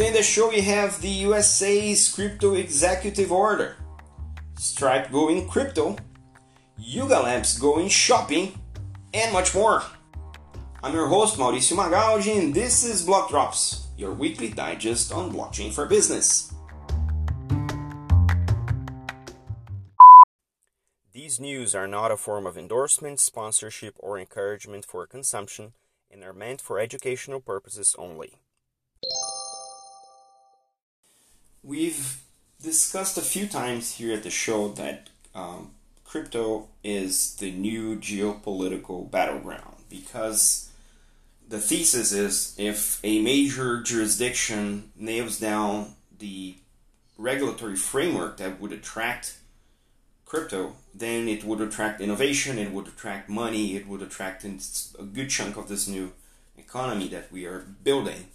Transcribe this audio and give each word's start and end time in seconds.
Today 0.00 0.08
in 0.08 0.14
the 0.14 0.22
show 0.22 0.48
we 0.48 0.62
have 0.62 0.98
the 1.02 1.10
USA's 1.28 2.10
crypto 2.10 2.54
executive 2.54 3.30
order, 3.30 3.76
Stripe 4.58 5.12
going 5.12 5.46
crypto, 5.46 5.94
Yuga 6.78 7.20
Labs 7.20 7.58
going 7.58 7.90
shopping, 7.90 8.58
and 9.12 9.30
much 9.30 9.54
more. 9.54 9.82
I'm 10.82 10.94
your 10.94 11.08
host 11.08 11.36
Mauricio 11.36 11.76
Magaldi 11.76 12.38
and 12.38 12.54
this 12.54 12.82
is 12.82 13.04
Block 13.04 13.28
Drops, 13.28 13.88
your 13.98 14.14
weekly 14.14 14.48
digest 14.48 15.12
on 15.12 15.30
blockchain 15.30 15.70
for 15.70 15.84
business. 15.84 16.50
These 21.12 21.38
news 21.38 21.74
are 21.74 21.86
not 21.86 22.10
a 22.10 22.16
form 22.16 22.46
of 22.46 22.56
endorsement, 22.56 23.20
sponsorship, 23.20 23.96
or 23.98 24.18
encouragement 24.18 24.86
for 24.86 25.06
consumption 25.06 25.74
and 26.10 26.24
are 26.24 26.32
meant 26.32 26.62
for 26.62 26.78
educational 26.78 27.40
purposes 27.40 27.94
only. 27.98 28.38
We've 31.62 32.22
discussed 32.62 33.18
a 33.18 33.22
few 33.22 33.46
times 33.46 33.96
here 33.96 34.14
at 34.14 34.22
the 34.22 34.30
show 34.30 34.68
that 34.68 35.10
um, 35.34 35.72
crypto 36.04 36.68
is 36.82 37.36
the 37.36 37.52
new 37.52 37.96
geopolitical 37.96 39.10
battleground 39.10 39.76
because 39.90 40.70
the 41.46 41.58
thesis 41.58 42.12
is 42.12 42.54
if 42.56 42.98
a 43.04 43.20
major 43.20 43.82
jurisdiction 43.82 44.90
nails 44.96 45.38
down 45.38 45.96
the 46.18 46.54
regulatory 47.18 47.76
framework 47.76 48.38
that 48.38 48.58
would 48.58 48.72
attract 48.72 49.36
crypto, 50.24 50.76
then 50.94 51.28
it 51.28 51.44
would 51.44 51.60
attract 51.60 52.00
innovation, 52.00 52.58
it 52.58 52.72
would 52.72 52.88
attract 52.88 53.28
money, 53.28 53.76
it 53.76 53.86
would 53.86 54.00
attract 54.00 54.44
a 54.44 55.02
good 55.02 55.28
chunk 55.28 55.56
of 55.58 55.68
this 55.68 55.86
new 55.86 56.12
economy 56.56 57.08
that 57.08 57.30
we 57.30 57.44
are 57.44 57.66
building. 57.84 58.28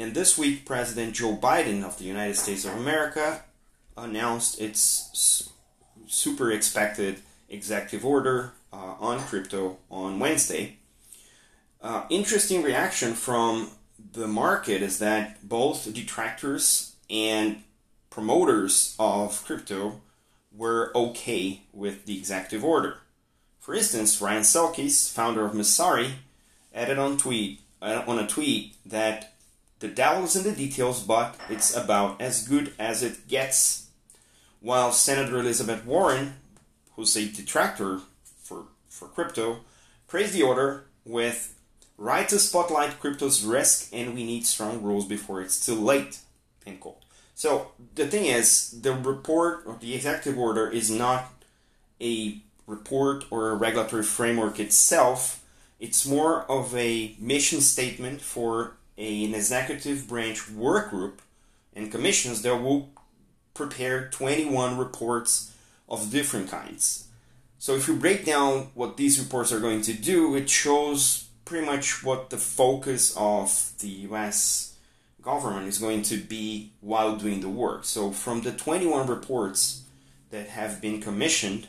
And 0.00 0.14
this 0.14 0.38
week, 0.38 0.64
President 0.64 1.14
Joe 1.14 1.36
Biden 1.36 1.84
of 1.84 1.98
the 1.98 2.04
United 2.04 2.34
States 2.36 2.64
of 2.64 2.72
America 2.72 3.44
announced 3.98 4.58
its 4.58 5.52
super 6.06 6.50
expected 6.50 7.20
executive 7.50 8.02
order 8.02 8.52
uh, 8.72 8.94
on 8.98 9.20
crypto 9.20 9.76
on 9.90 10.18
Wednesday. 10.18 10.78
Uh, 11.82 12.04
interesting 12.08 12.62
reaction 12.62 13.12
from 13.12 13.72
the 14.14 14.26
market 14.26 14.80
is 14.80 15.00
that 15.00 15.46
both 15.46 15.92
detractors 15.92 16.94
and 17.10 17.62
promoters 18.08 18.96
of 18.98 19.44
crypto 19.44 20.00
were 20.50 20.92
okay 20.94 21.60
with 21.74 22.06
the 22.06 22.16
executive 22.16 22.64
order. 22.64 22.96
For 23.58 23.74
instance, 23.74 24.18
Ryan 24.18 24.44
Selkis, 24.44 25.12
founder 25.12 25.44
of 25.44 25.52
Messari, 25.52 26.12
added 26.74 26.98
on 26.98 27.18
tweet 27.18 27.60
uh, 27.82 28.02
on 28.06 28.18
a 28.18 28.26
tweet 28.26 28.76
that 28.86 29.29
the 29.80 29.88
devil's 29.88 30.36
in 30.36 30.44
the 30.44 30.52
details, 30.52 31.02
but 31.02 31.36
it's 31.48 31.74
about 31.74 32.20
as 32.20 32.46
good 32.46 32.72
as 32.78 33.02
it 33.02 33.26
gets. 33.28 33.88
While 34.60 34.92
Senator 34.92 35.38
Elizabeth 35.38 35.84
Warren, 35.86 36.34
who's 36.94 37.16
a 37.16 37.26
detractor 37.26 38.00
for, 38.42 38.64
for 38.88 39.08
crypto, 39.08 39.60
praised 40.06 40.34
the 40.34 40.42
order 40.42 40.84
with 41.04 41.58
right 41.96 42.28
to 42.28 42.38
spotlight 42.38 43.00
crypto's 43.00 43.42
risk 43.42 43.88
and 43.92 44.14
we 44.14 44.24
need 44.24 44.44
strong 44.44 44.82
rules 44.82 45.06
before 45.06 45.40
it's 45.40 45.64
too 45.64 45.74
late. 45.74 46.18
End 46.66 46.80
quote. 46.80 47.02
So 47.34 47.72
the 47.94 48.06
thing 48.06 48.26
is, 48.26 48.82
the 48.82 48.92
report 48.92 49.62
or 49.66 49.78
the 49.80 49.94
executive 49.94 50.38
order 50.38 50.68
is 50.68 50.90
not 50.90 51.32
a 52.02 52.38
report 52.66 53.24
or 53.30 53.48
a 53.48 53.54
regulatory 53.54 54.02
framework 54.02 54.60
itself. 54.60 55.42
It's 55.78 56.06
more 56.06 56.42
of 56.50 56.76
a 56.76 57.14
mission 57.18 57.62
statement 57.62 58.20
for 58.20 58.76
an 59.00 59.34
executive 59.34 60.06
branch 60.06 60.50
work 60.50 60.90
group 60.90 61.22
and 61.74 61.90
commissions 61.90 62.42
that 62.42 62.62
will 62.62 62.90
prepare 63.54 64.08
21 64.08 64.76
reports 64.76 65.54
of 65.88 66.10
different 66.10 66.50
kinds. 66.50 67.08
So 67.58 67.74
if 67.74 67.88
you 67.88 67.96
break 67.96 68.24
down 68.24 68.68
what 68.74 68.96
these 68.96 69.18
reports 69.18 69.52
are 69.52 69.60
going 69.60 69.82
to 69.82 69.92
do, 69.92 70.36
it 70.36 70.48
shows 70.48 71.28
pretty 71.44 71.66
much 71.66 72.04
what 72.04 72.30
the 72.30 72.36
focus 72.36 73.14
of 73.16 73.72
the 73.80 73.88
US 73.88 74.76
government 75.22 75.66
is 75.66 75.78
going 75.78 76.02
to 76.02 76.16
be 76.18 76.72
while 76.80 77.16
doing 77.16 77.40
the 77.40 77.48
work. 77.48 77.84
So 77.84 78.10
from 78.10 78.42
the 78.42 78.52
21 78.52 79.06
reports 79.06 79.82
that 80.30 80.48
have 80.48 80.80
been 80.80 81.00
commissioned, 81.00 81.68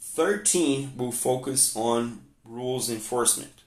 13 0.00 0.96
will 0.96 1.12
focus 1.12 1.74
on 1.76 2.20
rules 2.44 2.90
enforcement, 2.90 3.62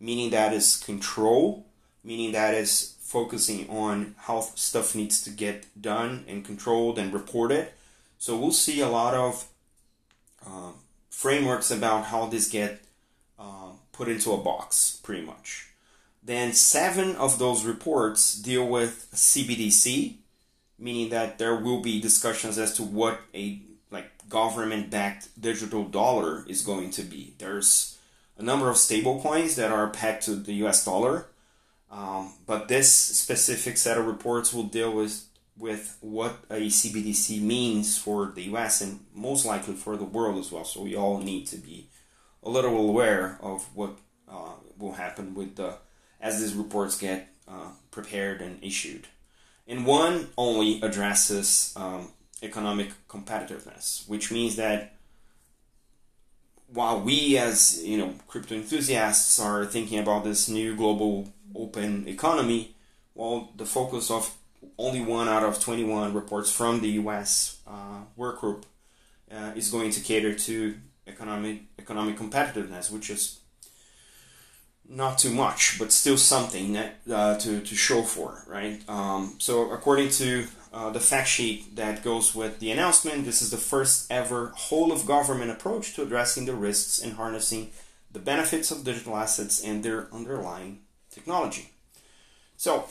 meaning 0.00 0.30
that 0.30 0.52
is 0.52 0.76
control 0.76 1.67
meaning 2.04 2.32
that 2.32 2.54
is 2.54 2.96
focusing 3.00 3.68
on 3.70 4.14
how 4.18 4.40
stuff 4.40 4.94
needs 4.94 5.22
to 5.22 5.30
get 5.30 5.66
done 5.80 6.24
and 6.28 6.44
controlled 6.44 6.98
and 6.98 7.12
reported. 7.12 7.68
So 8.18 8.36
we'll 8.36 8.52
see 8.52 8.80
a 8.80 8.88
lot 8.88 9.14
of 9.14 9.46
uh, 10.46 10.72
frameworks 11.10 11.70
about 11.70 12.06
how 12.06 12.26
this 12.26 12.48
get 12.48 12.82
uh, 13.38 13.70
put 13.92 14.08
into 14.08 14.32
a 14.32 14.36
box, 14.36 15.00
pretty 15.02 15.24
much. 15.24 15.68
Then 16.22 16.52
seven 16.52 17.16
of 17.16 17.38
those 17.38 17.64
reports 17.64 18.34
deal 18.34 18.68
with 18.68 19.08
CBDC, 19.14 20.16
meaning 20.78 21.08
that 21.08 21.38
there 21.38 21.56
will 21.56 21.80
be 21.80 22.00
discussions 22.00 22.58
as 22.58 22.74
to 22.74 22.82
what 22.82 23.20
a 23.34 23.62
like 23.90 24.10
government-backed 24.28 25.40
digital 25.40 25.84
dollar 25.84 26.44
is 26.46 26.60
going 26.60 26.90
to 26.90 27.02
be. 27.02 27.32
There's 27.38 27.96
a 28.36 28.42
number 28.42 28.68
of 28.68 28.76
stable 28.76 29.22
coins 29.22 29.56
that 29.56 29.72
are 29.72 29.88
pegged 29.88 30.24
to 30.24 30.34
the 30.34 30.52
US 30.64 30.84
dollar 30.84 31.28
um, 31.90 32.34
but 32.46 32.68
this 32.68 32.92
specific 32.92 33.76
set 33.76 33.98
of 33.98 34.06
reports 34.06 34.52
will 34.52 34.64
deal 34.64 34.92
with 34.92 35.24
with 35.56 35.98
what 36.00 36.36
a 36.50 36.68
CBDC 36.68 37.40
means 37.40 37.98
for 37.98 38.26
the 38.26 38.42
US 38.54 38.80
and 38.80 39.00
most 39.12 39.44
likely 39.44 39.74
for 39.74 39.96
the 39.96 40.04
world 40.04 40.38
as 40.38 40.52
well. 40.52 40.64
So 40.64 40.82
we 40.82 40.94
all 40.94 41.18
need 41.18 41.46
to 41.48 41.56
be 41.56 41.88
a 42.44 42.48
little 42.48 42.88
aware 42.88 43.38
of 43.42 43.64
what 43.74 43.98
uh, 44.28 44.52
will 44.78 44.92
happen 44.92 45.34
with 45.34 45.56
the 45.56 45.78
as 46.20 46.40
these 46.40 46.54
reports 46.54 46.98
get 46.98 47.28
uh, 47.48 47.70
prepared 47.90 48.40
and 48.40 48.62
issued. 48.62 49.06
And 49.66 49.84
one 49.84 50.28
only 50.36 50.80
addresses 50.80 51.72
um, 51.76 52.10
economic 52.42 52.90
competitiveness, 53.08 54.08
which 54.08 54.30
means 54.30 54.56
that 54.56 54.94
while 56.72 57.00
we 57.00 57.38
as 57.38 57.82
you 57.84 57.98
know 57.98 58.14
crypto 58.26 58.54
enthusiasts 58.54 59.40
are 59.40 59.64
thinking 59.66 59.98
about 59.98 60.24
this 60.24 60.48
new 60.48 60.76
global 60.76 61.28
open 61.54 62.06
economy, 62.08 62.74
well, 63.14 63.50
the 63.56 63.66
focus 63.66 64.10
of 64.10 64.34
only 64.76 65.00
one 65.00 65.28
out 65.28 65.42
of 65.42 65.60
21 65.60 66.12
reports 66.12 66.52
from 66.52 66.80
the 66.80 66.88
U.S. 67.02 67.60
Uh, 67.66 68.02
work 68.16 68.40
group 68.40 68.66
uh, 69.30 69.52
is 69.56 69.70
going 69.70 69.90
to 69.90 70.00
cater 70.00 70.34
to 70.34 70.76
economic 71.06 71.62
economic 71.78 72.16
competitiveness, 72.16 72.90
which 72.90 73.10
is 73.10 73.40
not 74.88 75.18
too 75.18 75.30
much, 75.30 75.78
but 75.78 75.92
still 75.92 76.16
something 76.16 76.72
that, 76.72 76.96
uh, 77.12 77.36
to, 77.36 77.60
to 77.60 77.74
show 77.74 78.02
for, 78.02 78.42
right? 78.46 78.82
Um, 78.88 79.34
so 79.38 79.70
according 79.70 80.08
to 80.10 80.46
uh, 80.72 80.90
the 80.90 81.00
fact 81.00 81.28
sheet 81.28 81.76
that 81.76 82.02
goes 82.02 82.34
with 82.34 82.58
the 82.60 82.70
announcement, 82.70 83.24
this 83.24 83.42
is 83.42 83.50
the 83.50 83.56
first 83.56 84.10
ever 84.10 84.52
whole 84.56 84.92
of 84.92 85.06
government 85.06 85.50
approach 85.50 85.94
to 85.94 86.02
addressing 86.02 86.46
the 86.46 86.54
risks 86.54 87.00
and 87.00 87.14
harnessing 87.14 87.70
the 88.10 88.18
benefits 88.18 88.70
of 88.70 88.84
digital 88.84 89.16
assets 89.16 89.62
and 89.62 89.82
their 89.82 90.08
underlying 90.12 90.80
technology. 91.10 91.70
So, 92.56 92.86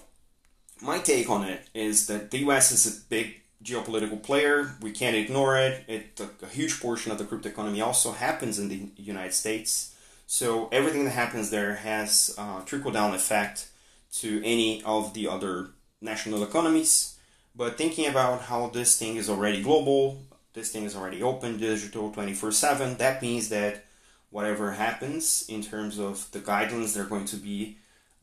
my 0.82 1.00
take 1.00 1.30
on 1.30 1.44
it 1.44 1.68
is 1.74 2.08
that 2.08 2.32
the 2.32 2.40
US 2.40 2.72
is 2.72 2.86
a 2.86 3.02
big 3.10 3.42
geopolitical 3.64 4.22
player. 4.22 4.76
We 4.82 4.92
can't 4.92 5.16
ignore 5.16 5.58
it. 5.58 5.84
it 5.88 6.20
a, 6.20 6.46
a 6.46 6.50
huge 6.50 6.80
portion 6.80 7.12
of 7.12 7.18
the 7.18 7.26
crypto 7.26 7.50
economy 7.50 7.82
also 7.82 8.12
happens 8.12 8.59
in 8.59 8.70
the 8.70 8.90
United 8.96 9.34
States. 9.34 9.96
So 10.28 10.68
everything 10.72 11.06
that 11.06 11.12
happens 11.12 11.50
there 11.50 11.76
has 11.76 12.35
a 12.38 12.62
trickle 12.66 12.91
down 12.91 13.14
effect 13.14 13.70
to 14.14 14.41
any 14.44 14.84
of 14.84 15.14
the 15.14 15.28
other 15.28 15.70
national 16.02 16.44
economies. 16.44 17.16
But 17.58 17.76
thinking 17.76 18.06
about 18.06 18.44
how 18.44 18.68
this 18.68 19.00
thing 19.00 19.16
is 19.16 19.32
already 19.32 19.64
global, 19.64 20.22
this 20.54 20.72
thing 20.72 20.84
is 20.84 20.96
already 20.96 21.24
open, 21.24 21.58
digital 21.58 22.12
24 22.12 22.52
7, 22.52 22.98
that 22.98 23.20
means 23.24 23.50
that 23.50 23.84
whatever 24.30 24.74
happens 24.74 25.44
in 25.50 25.64
terms 25.64 25.98
of 25.98 26.30
the 26.32 26.40
guidelines, 26.40 26.94
they're 26.94 27.06
going 27.06 27.26
to 27.26 27.36
be 27.36 27.78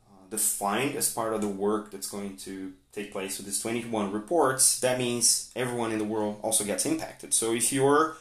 uh, 0.07 0.31
defined 0.31 0.95
as 0.95 1.13
part 1.13 1.33
of 1.33 1.41
the 1.41 1.49
work 1.49 1.91
that's 1.91 2.09
going 2.09 2.37
to 2.37 2.75
take 2.93 3.11
place 3.11 3.39
with 3.39 3.47
these 3.47 3.61
21 3.61 4.13
reports. 4.13 4.79
That 4.79 4.99
means 4.99 5.51
everyone 5.57 5.91
in 5.91 5.99
the 5.99 6.05
world 6.05 6.39
also 6.43 6.63
gets 6.63 6.87
impacted. 6.87 7.35
So 7.35 7.53
if 7.53 7.73
you're 7.73 8.17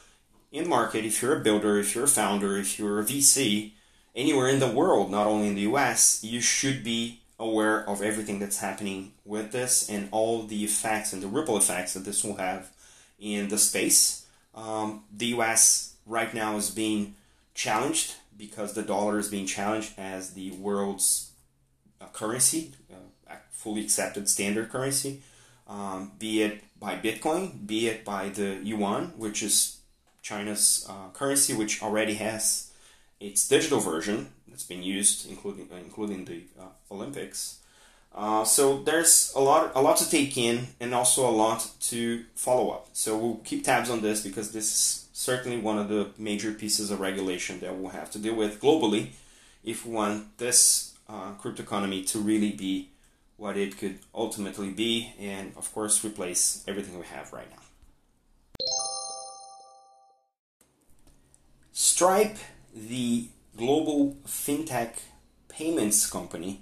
in 0.51 0.63
the 0.63 0.69
market, 0.69 1.05
if 1.05 1.21
you're 1.21 1.37
a 1.37 1.43
builder, 1.43 1.77
if 1.77 1.93
you're 1.93 2.05
a 2.05 2.07
founder, 2.07 2.57
if 2.57 2.79
you're 2.79 2.99
a 2.99 3.03
VC, 3.03 3.73
anywhere 4.15 4.47
in 4.47 4.59
the 4.59 4.67
world, 4.67 5.11
not 5.11 5.27
only 5.27 5.47
in 5.47 5.55
the 5.55 5.61
US, 5.73 6.23
you 6.23 6.41
should 6.41 6.83
be 6.83 7.22
aware 7.43 7.87
of 7.87 8.01
everything 8.01 8.39
that's 8.39 8.59
happening 8.59 9.13
with 9.25 9.51
this 9.51 9.89
and 9.89 10.09
all 10.11 10.43
the 10.43 10.63
effects 10.63 11.13
and 11.13 11.21
the 11.21 11.27
ripple 11.27 11.57
effects 11.57 11.93
that 11.93 12.05
this 12.05 12.23
will 12.23 12.35
have 12.35 12.71
in 13.19 13.49
the 13.49 13.57
space. 13.57 14.25
Um, 14.55 15.03
the 15.11 15.27
US 15.37 15.95
right 16.05 16.33
now 16.33 16.57
is 16.57 16.69
being 16.69 17.15
challenged 17.53 18.15
because 18.37 18.73
the 18.73 18.81
dollar 18.81 19.19
is 19.19 19.29
being 19.29 19.45
challenged 19.45 19.93
as 19.97 20.33
the 20.33 20.51
world's 20.51 21.31
uh, 22.01 22.07
currency, 22.13 22.73
uh, 22.91 23.35
fully 23.51 23.81
accepted 23.81 24.27
standard 24.27 24.69
currency, 24.69 25.21
um, 25.67 26.11
be 26.19 26.41
it 26.41 26.63
by 26.79 26.95
Bitcoin, 26.95 27.65
be 27.65 27.87
it 27.87 28.03
by 28.03 28.29
the 28.29 28.59
yuan, 28.63 29.13
which 29.17 29.41
is 29.41 29.77
China's 30.21 30.85
uh, 30.89 31.09
currency, 31.13 31.53
which 31.53 31.81
already 31.81 32.15
has 32.15 32.71
its 33.19 33.47
digital 33.47 33.79
version 33.79 34.29
that's 34.47 34.65
been 34.65 34.83
used, 34.83 35.29
including 35.29 35.69
including 35.71 36.25
the 36.25 36.43
Olympics. 36.93 37.59
Uh, 38.15 38.43
so 38.43 38.83
there's 38.83 39.33
a 39.35 39.39
lot, 39.39 39.71
a 39.75 39.81
lot 39.81 39.97
to 39.97 40.09
take 40.09 40.37
in, 40.37 40.67
and 40.79 40.93
also 40.93 41.27
a 41.27 41.31
lot 41.31 41.67
to 41.79 42.23
follow 42.35 42.69
up. 42.69 42.87
So 42.93 43.17
we'll 43.17 43.41
keep 43.43 43.65
tabs 43.65 43.89
on 43.89 44.01
this 44.01 44.21
because 44.21 44.51
this 44.51 44.65
is 44.65 45.07
certainly 45.13 45.57
one 45.57 45.79
of 45.79 45.89
the 45.89 46.09
major 46.17 46.51
pieces 46.53 46.91
of 46.91 46.99
regulation 46.99 47.59
that 47.61 47.75
we'll 47.75 47.91
have 47.91 48.11
to 48.11 48.19
deal 48.19 48.35
with 48.35 48.61
globally 48.61 49.09
if 49.63 49.85
we 49.85 49.93
want 49.93 50.37
this 50.37 50.93
uh, 51.09 51.31
crypto 51.39 51.63
economy 51.63 52.03
to 52.03 52.19
really 52.19 52.51
be 52.51 52.89
what 53.37 53.57
it 53.57 53.77
could 53.77 53.99
ultimately 54.13 54.69
be, 54.69 55.13
and 55.19 55.53
of 55.57 55.73
course 55.73 56.05
replace 56.05 56.63
everything 56.67 56.97
we 56.99 57.05
have 57.05 57.33
right 57.33 57.49
now. 57.49 57.63
Stripe, 61.71 62.37
the 62.75 63.27
global 63.57 64.17
fintech 64.27 64.91
payments 65.49 66.09
company 66.09 66.61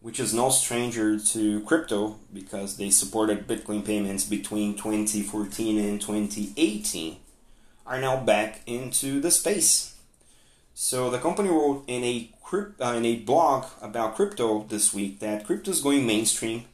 which 0.00 0.20
is 0.20 0.32
no 0.32 0.48
stranger 0.50 1.18
to 1.18 1.60
crypto 1.62 2.16
because 2.32 2.76
they 2.76 2.90
supported 2.90 3.46
Bitcoin 3.48 3.84
payments 3.84 4.24
between 4.24 4.74
2014 4.76 5.78
and 5.78 6.00
2018, 6.00 7.16
are 7.86 8.00
now 8.00 8.16
back 8.16 8.60
into 8.66 9.20
the 9.20 9.30
space. 9.30 9.96
So 10.74 11.10
the 11.10 11.18
company 11.18 11.48
wrote 11.48 11.84
in 11.88 12.04
a 12.04 12.30
uh, 12.52 12.94
in 12.96 13.04
a 13.04 13.16
blog 13.16 13.66
about 13.82 14.14
crypto 14.14 14.64
this 14.68 14.94
week 14.94 15.18
that 15.20 15.44
crypto 15.44 15.70
is 15.70 15.82
going 15.82 16.06
mainstream, 16.06 16.64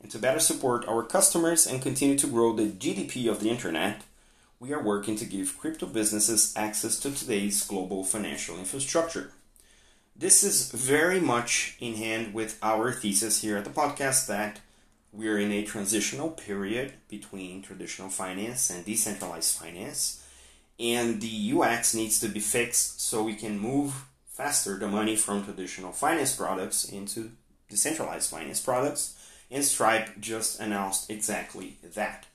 and 0.00 0.10
to 0.10 0.18
better 0.18 0.38
support 0.38 0.86
our 0.86 1.02
customers 1.02 1.66
and 1.66 1.82
continue 1.82 2.16
to 2.18 2.26
grow 2.26 2.52
the 2.52 2.66
GDP 2.66 3.28
of 3.28 3.40
the 3.40 3.50
internet, 3.50 4.02
we 4.60 4.72
are 4.72 4.82
working 4.82 5.16
to 5.16 5.24
give 5.24 5.58
crypto 5.58 5.86
businesses 5.86 6.52
access 6.56 7.00
to 7.00 7.10
today's 7.10 7.64
global 7.66 8.04
financial 8.04 8.58
infrastructure. 8.58 9.32
This 10.16 10.44
is 10.44 10.70
very 10.70 11.18
much 11.18 11.76
in 11.80 11.94
hand 11.94 12.34
with 12.34 12.56
our 12.62 12.92
thesis 12.92 13.42
here 13.42 13.56
at 13.56 13.64
the 13.64 13.70
podcast 13.70 14.28
that 14.28 14.60
we're 15.12 15.40
in 15.40 15.50
a 15.50 15.64
transitional 15.64 16.30
period 16.30 16.92
between 17.08 17.62
traditional 17.62 18.08
finance 18.08 18.70
and 18.70 18.84
decentralized 18.84 19.58
finance, 19.58 20.24
and 20.78 21.20
the 21.20 21.52
UX 21.52 21.96
needs 21.96 22.20
to 22.20 22.28
be 22.28 22.38
fixed 22.38 23.00
so 23.00 23.24
we 23.24 23.34
can 23.34 23.58
move 23.58 24.04
faster 24.28 24.78
the 24.78 24.86
money 24.86 25.16
from 25.16 25.44
traditional 25.44 25.90
finance 25.90 26.36
products 26.36 26.84
into 26.84 27.32
decentralized 27.68 28.30
finance 28.30 28.60
products. 28.60 29.18
And 29.50 29.64
Stripe 29.64 30.20
just 30.20 30.60
announced 30.60 31.10
exactly 31.10 31.76
that. 31.82 32.26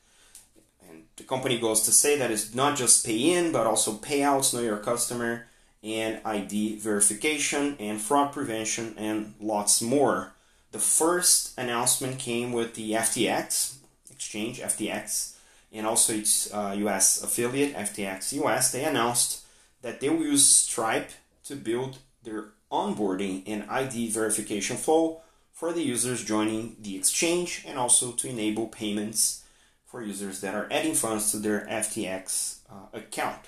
And 0.90 1.04
the 1.16 1.24
company 1.24 1.58
goes 1.58 1.84
to 1.84 1.92
say 1.92 2.18
that 2.18 2.30
it's 2.30 2.54
not 2.54 2.78
just 2.78 3.06
pay 3.06 3.34
in, 3.34 3.54
but 3.54 3.68
also 3.68 3.94
payouts, 3.94 4.54
know 4.54 4.60
your 4.60 4.78
customer, 4.78 5.48
and 5.84 6.20
ID 6.26 6.78
verification 6.78 7.76
and 7.80 8.02
fraud 8.02 8.34
prevention 8.34 8.94
and 8.98 9.34
lots 9.40 9.82
more. 9.82 10.34
The 10.72 10.80
first 10.80 11.58
announcement 11.58 12.20
came 12.20 12.52
with 12.52 12.76
the 12.76 12.92
FTX 12.92 13.78
exchange, 14.12 14.60
FTX, 14.60 15.36
and 15.72 15.88
also 15.88 16.14
its 16.14 16.54
uh, 16.54 16.76
US 16.80 17.24
affiliate, 17.24 17.74
FTX 17.76 18.34
US. 18.44 18.72
They 18.72 18.84
announced 18.84 19.46
that 19.82 20.02
they 20.02 20.10
will 20.10 20.26
use 20.26 20.46
Stripe 20.46 21.12
to 21.46 21.56
build 21.56 22.00
their 22.24 22.50
onboarding 22.72 23.44
and 23.48 23.70
ID 23.70 24.12
verification 24.12 24.78
flow 24.78 25.22
for 25.54 25.74
the 25.74 25.82
users 25.82 26.24
joining 26.24 26.76
the 26.80 26.96
exchange 26.96 27.64
and 27.66 27.80
also 27.80 28.12
to 28.12 28.30
enable 28.30 28.68
payments 28.68 29.44
for 29.86 30.04
users 30.04 30.42
that 30.42 30.54
are 30.54 30.68
adding 30.70 30.94
funds 30.94 31.32
to 31.32 31.38
their 31.38 31.66
FTX 31.66 32.60
uh, 32.70 32.98
account 32.98 33.48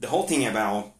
the 0.00 0.08
whole 0.08 0.24
thing 0.24 0.46
about 0.46 0.92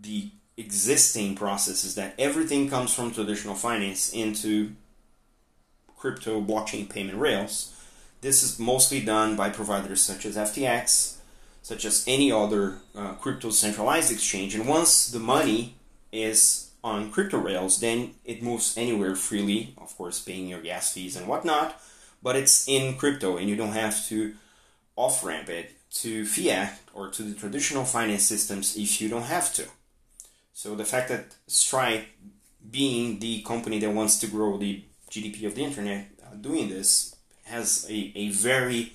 the 0.00 0.30
existing 0.56 1.34
process 1.34 1.84
is 1.84 1.96
that 1.96 2.14
everything 2.18 2.70
comes 2.70 2.94
from 2.94 3.12
traditional 3.12 3.54
finance 3.54 4.12
into 4.12 4.72
crypto 5.96 6.40
blockchain 6.40 6.88
payment 6.88 7.18
rails. 7.18 7.72
This 8.20 8.42
is 8.42 8.58
mostly 8.58 9.00
done 9.00 9.36
by 9.36 9.50
providers 9.50 10.00
such 10.00 10.24
as 10.24 10.36
FTX, 10.36 11.16
such 11.62 11.84
as 11.84 12.04
any 12.06 12.30
other 12.30 12.78
uh, 12.94 13.14
crypto 13.14 13.50
centralized 13.50 14.12
exchange. 14.12 14.54
And 14.54 14.68
once 14.68 15.08
the 15.08 15.18
money 15.18 15.74
is 16.12 16.70
on 16.84 17.10
crypto 17.10 17.38
rails, 17.38 17.80
then 17.80 18.14
it 18.24 18.42
moves 18.42 18.76
anywhere 18.76 19.16
freely, 19.16 19.74
of 19.78 19.96
course, 19.96 20.20
paying 20.20 20.46
your 20.46 20.60
gas 20.60 20.92
fees 20.92 21.16
and 21.16 21.26
whatnot, 21.26 21.80
but 22.22 22.36
it's 22.36 22.68
in 22.68 22.96
crypto 22.96 23.36
and 23.36 23.48
you 23.48 23.56
don't 23.56 23.72
have 23.72 24.06
to 24.08 24.34
off 24.96 25.24
ramp 25.24 25.48
it 25.48 25.72
to 25.94 26.26
fiat 26.26 26.80
or 26.92 27.08
to 27.08 27.22
the 27.22 27.34
traditional 27.34 27.84
finance 27.84 28.24
systems 28.24 28.76
if 28.76 29.00
you 29.00 29.08
don't 29.08 29.22
have 29.22 29.52
to. 29.54 29.66
So 30.52 30.74
the 30.74 30.84
fact 30.84 31.08
that 31.08 31.36
Stripe, 31.46 32.06
being 32.70 33.18
the 33.20 33.42
company 33.42 33.78
that 33.80 33.90
wants 33.90 34.18
to 34.20 34.26
grow 34.26 34.56
the 34.58 34.82
GDP 35.10 35.46
of 35.46 35.54
the 35.54 35.64
internet, 35.64 36.06
uh, 36.22 36.34
doing 36.36 36.68
this 36.68 37.14
has 37.44 37.86
a, 37.88 38.12
a 38.14 38.30
very 38.30 38.92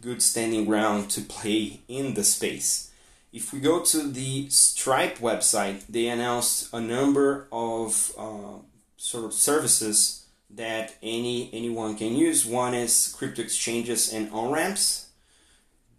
good 0.00 0.22
standing 0.22 0.64
ground 0.64 1.10
to 1.10 1.20
play 1.20 1.80
in 1.88 2.14
the 2.14 2.24
space. 2.24 2.90
If 3.32 3.52
we 3.52 3.60
go 3.60 3.80
to 3.80 4.08
the 4.08 4.48
Stripe 4.50 5.18
website, 5.18 5.86
they 5.88 6.08
announced 6.08 6.72
a 6.72 6.80
number 6.80 7.46
of 7.52 8.12
uh, 8.18 8.58
sort 8.96 9.24
of 9.24 9.32
services 9.32 10.26
that 10.50 10.96
any 11.02 11.48
anyone 11.52 11.96
can 11.96 12.14
use. 12.14 12.44
One 12.44 12.74
is 12.74 13.14
crypto 13.16 13.42
exchanges 13.42 14.12
and 14.12 14.30
on 14.32 14.50
ramps 14.50 15.01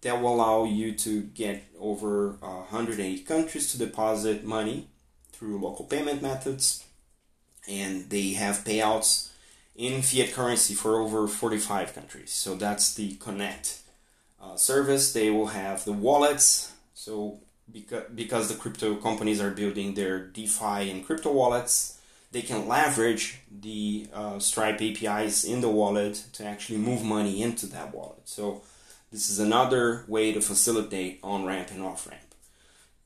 that 0.04 0.22
will 0.22 0.36
allow 0.36 0.66
you 0.66 0.94
to 0.94 1.22
get 1.22 1.64
over 1.80 2.36
uh, 2.42 2.64
180 2.70 3.24
countries 3.24 3.72
to 3.72 3.78
deposit 3.78 4.44
money 4.44 4.88
through 5.32 5.60
local 5.60 5.86
payment 5.86 6.22
methods. 6.22 6.86
And 7.68 8.10
they 8.10 8.34
have 8.34 8.66
payouts 8.66 9.30
in 9.76 10.02
fiat 10.02 10.34
currency 10.34 10.74
for 10.74 11.00
over 11.00 11.28
45 11.28 11.96
countries. 11.96 12.32
So 12.32 12.56
that's 12.56 12.94
the 12.94 13.16
Connect 13.16 13.80
uh, 14.42 14.56
service. 14.58 15.14
They 15.14 15.30
will 15.30 15.48
have 15.48 15.86
the 15.86 15.94
wallets. 15.94 16.74
So 16.94 17.40
because, 17.72 18.04
because 18.14 18.50
the 18.50 18.56
crypto 18.56 18.96
companies 18.96 19.42
are 19.42 19.52
building 19.52 19.94
their 19.94 20.20
DeFi 20.20 20.92
and 20.92 21.06
crypto 21.06 21.32
wallets, 21.32 22.00
they 22.34 22.42
can 22.42 22.68
leverage 22.68 23.40
the 23.62 24.08
uh, 24.14 24.40
Stripe 24.40 24.82
APIs 24.82 25.46
in 25.46 25.62
the 25.62 25.70
wallet 25.70 26.26
to 26.34 26.46
actually 26.46 26.80
move 26.80 27.04
money 27.04 27.42
into 27.42 27.68
that 27.68 27.94
wallet. 27.94 28.28
So 28.28 28.64
this 29.14 29.30
is 29.30 29.38
another 29.38 30.04
way 30.08 30.34
to 30.34 30.42
facilitate 30.42 31.20
on-ramp 31.24 31.70
and 31.70 31.84
off-ramp. 31.84 32.20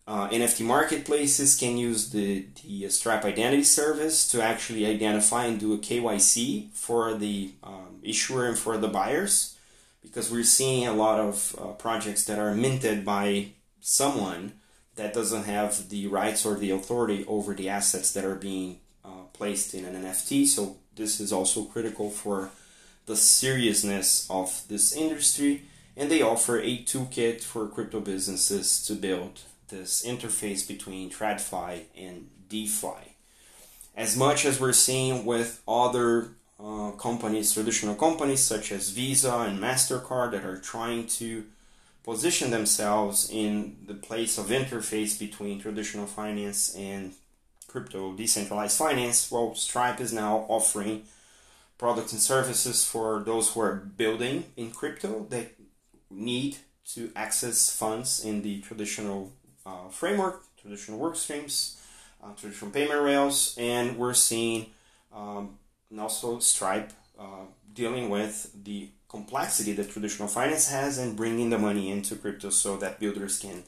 Uh, 0.08 0.30
NFT 0.30 0.66
marketplaces 0.66 1.58
can 1.58 1.78
use 1.78 2.12
the, 2.12 2.46
the 2.64 2.88
Stripe 2.88 3.26
Identity 3.26 3.66
Service 3.66 4.26
to 4.32 4.42
actually 4.42 4.86
identify 4.86 5.44
and 5.44 5.60
do 5.60 5.74
a 5.74 5.78
KYC 5.78 6.72
for 6.72 7.14
the 7.14 7.52
um, 7.62 8.00
issuer 8.02 8.48
and 8.48 8.58
for 8.58 8.78
the 8.78 8.88
buyers 8.88 9.58
because 10.02 10.32
we're 10.32 10.44
seeing 10.44 10.88
a 10.88 10.94
lot 10.94 11.20
of 11.20 11.54
uh, 11.60 11.66
projects 11.74 12.24
that 12.24 12.40
are 12.40 12.56
minted 12.56 13.04
by 13.04 13.48
someone 13.82 14.54
that 14.96 15.14
doesn't 15.14 15.44
have 15.44 15.90
the 15.90 16.08
rights 16.08 16.46
or 16.46 16.56
the 16.56 16.72
authority 16.72 17.26
over 17.28 17.54
the 17.54 17.68
assets 17.68 18.14
that 18.14 18.24
are 18.24 18.36
being 18.36 18.80
uh, 19.04 19.24
placed 19.34 19.74
in 19.74 19.84
an 19.84 20.02
NFT. 20.02 20.48
So 20.48 20.78
this 20.96 21.20
is 21.20 21.34
also 21.34 21.66
critical 21.66 22.10
for 22.10 22.50
the 23.08 23.18
seriousness 23.18 24.26
of 24.30 24.64
this 24.70 24.96
industry 24.96 25.64
and 25.98 26.12
they 26.12 26.22
offer 26.22 26.60
a 26.60 26.78
toolkit 26.84 27.42
for 27.42 27.68
crypto 27.68 28.00
businesses 28.00 28.86
to 28.86 28.94
build 28.94 29.42
this 29.70 30.06
interface 30.06 30.66
between 30.66 31.10
TradFi 31.10 31.86
and 31.98 32.30
DeFi. 32.48 33.16
As 33.96 34.16
much 34.16 34.46
as 34.46 34.60
we're 34.60 34.74
seeing 34.74 35.26
with 35.26 35.62
other 35.68 36.36
uh, 36.60 36.92
companies, 36.92 37.52
traditional 37.52 37.96
companies 37.96 38.44
such 38.44 38.72
as 38.72 38.92
Visa 38.92 39.40
and 39.40 39.60
MasterCard 39.60 40.32
that 40.32 40.46
are 40.46 40.60
trying 40.60 41.08
to 41.08 41.46
position 42.04 42.52
themselves 42.52 43.30
in 43.32 43.78
the 43.88 43.96
place 43.96 44.38
of 44.38 44.46
interface 44.46 45.20
between 45.20 45.60
traditional 45.60 46.06
finance 46.06 46.76
and 46.76 47.14
crypto 47.68 48.14
decentralized 48.14 48.78
finance, 48.78 49.30
well, 49.32 49.56
Stripe 49.56 50.00
is 50.00 50.14
now 50.14 50.46
offering 50.48 51.04
products 51.78 52.12
and 52.12 52.22
services 52.22 52.86
for 52.86 53.24
those 53.26 53.52
who 53.52 53.62
are 53.62 53.76
building 53.76 54.46
in 54.56 54.72
crypto 54.72 55.26
that 55.30 55.57
need 56.10 56.58
to 56.94 57.12
access 57.16 57.76
funds 57.76 58.24
in 58.24 58.42
the 58.42 58.62
traditional 58.62 59.32
uh, 59.66 59.90
framework, 59.90 60.44
traditional 60.62 60.98
work 60.98 61.16
streams, 61.16 61.82
uh, 62.24 62.32
traditional 62.34 62.72
payment 62.72 63.02
rails, 63.02 63.56
and 63.58 63.98
we're 63.98 64.14
seeing 64.14 64.68
um, 65.14 65.58
and 65.90 66.00
also 66.00 66.40
Stripe 66.40 66.92
uh, 67.20 67.46
dealing 67.74 68.10
with 68.10 68.52
the 68.64 68.90
complexity 69.10 69.72
that 69.74 69.90
traditional 69.90 70.28
finance 70.28 70.70
has 70.70 70.98
and 70.98 71.16
bringing 71.16 71.50
the 71.50 71.58
money 71.58 71.90
into 71.90 72.16
crypto 72.16 72.50
so 72.50 72.76
that 72.78 73.00
builders 73.00 73.40
can 73.40 73.64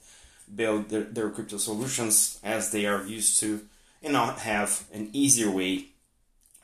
build 0.53 0.89
their, 0.89 1.03
their 1.03 1.29
crypto 1.29 1.57
solutions 1.57 2.39
as 2.43 2.71
they 2.71 2.85
are 2.85 3.05
used 3.05 3.39
to 3.39 3.61
and 4.01 4.13
not 4.13 4.39
have 4.39 4.85
an 4.93 5.09
easier 5.13 5.49
way 5.49 5.85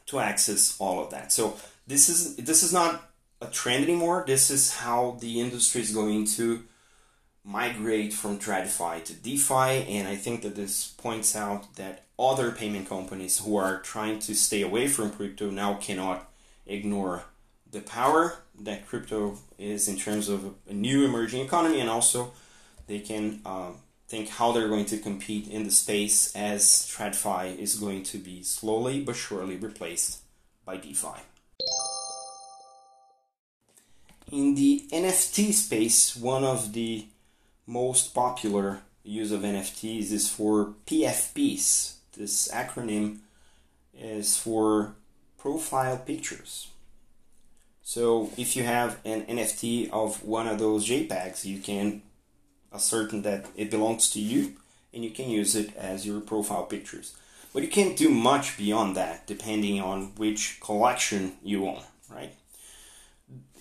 to 0.07 0.19
access 0.19 0.75
all 0.79 1.03
of 1.03 1.11
that. 1.11 1.31
So 1.31 1.57
this 1.87 2.09
is 2.09 2.35
this 2.37 2.63
is 2.63 2.73
not 2.73 3.09
a 3.41 3.47
trend 3.47 3.83
anymore. 3.83 4.23
This 4.25 4.49
is 4.49 4.75
how 4.75 5.17
the 5.19 5.41
industry 5.41 5.81
is 5.81 5.93
going 5.93 6.25
to 6.27 6.63
migrate 7.43 8.11
from 8.11 8.39
TradFi 8.39 9.03
to 9.05 9.13
DeFi, 9.13 9.85
and 9.87 10.07
I 10.07 10.15
think 10.15 10.41
that 10.41 10.55
this 10.55 10.87
points 10.87 11.35
out 11.35 11.75
that 11.75 12.05
other 12.17 12.51
payment 12.51 12.89
companies 12.89 13.39
who 13.39 13.55
are 13.55 13.79
trying 13.81 14.19
to 14.19 14.33
stay 14.33 14.61
away 14.61 14.87
from 14.87 15.11
crypto 15.11 15.51
now 15.51 15.75
cannot 15.75 16.31
ignore 16.65 17.25
the 17.69 17.81
power 17.81 18.37
that 18.61 18.87
crypto 18.87 19.37
is 19.59 19.87
in 19.87 19.97
terms 19.97 20.29
of 20.29 20.55
a 20.67 20.73
new 20.73 21.05
emerging 21.05 21.45
economy, 21.45 21.79
and 21.79 21.89
also 21.89 22.31
they 22.87 22.99
can 22.99 23.41
uh, 23.45 23.71
think 24.07 24.29
how 24.29 24.51
they're 24.51 24.69
going 24.69 24.85
to 24.85 24.97
compete 24.97 25.47
in 25.47 25.63
the 25.63 25.71
space 25.71 26.35
as 26.35 26.63
TradFi 26.63 27.57
is 27.57 27.75
going 27.75 28.03
to 28.03 28.17
be 28.17 28.41
slowly 28.43 29.01
but 29.01 29.15
surely 29.15 29.55
replaced 29.55 30.21
by 30.63 30.77
DeFi. 30.77 31.19
In 34.31 34.55
the 34.55 34.87
NFT 34.91 35.53
space, 35.53 36.15
one 36.15 36.43
of 36.43 36.73
the 36.73 37.07
most 37.67 38.13
popular 38.15 38.81
use 39.03 39.31
of 39.31 39.41
NFTs 39.41 40.11
is 40.11 40.29
for 40.29 40.73
PFPs. 40.87 41.97
This 42.17 42.47
acronym 42.47 43.19
is 43.93 44.35
for 44.35 44.95
profile 45.37 45.97
pictures. 45.97 46.69
So 47.83 48.31
if 48.35 48.55
you 48.55 48.63
have 48.63 48.99
an 49.05 49.25
NFT 49.25 49.91
of 49.91 50.23
one 50.23 50.47
of 50.47 50.57
those 50.57 50.89
JPEGs, 50.89 51.45
you 51.45 51.59
can 51.59 52.01
ascertain 52.73 53.21
that 53.21 53.45
it 53.55 53.69
belongs 53.69 54.09
to 54.11 54.19
you 54.19 54.53
and 54.91 55.03
you 55.03 55.11
can 55.11 55.29
use 55.29 55.55
it 55.55 55.75
as 55.75 56.07
your 56.07 56.19
profile 56.19 56.63
pictures. 56.63 57.15
But 57.53 57.61
you 57.61 57.69
can't 57.69 57.95
do 57.95 58.09
much 58.09 58.57
beyond 58.57 58.95
that 58.97 59.27
depending 59.27 59.79
on 59.79 60.15
which 60.15 60.59
collection 60.61 61.33
you 61.43 61.67
own, 61.67 61.83
right? 62.09 62.33